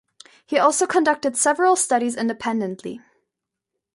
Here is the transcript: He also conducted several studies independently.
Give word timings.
He 0.47 0.57
also 0.57 0.87
conducted 0.87 1.37
several 1.37 1.75
studies 1.75 2.15
independently. 2.15 3.01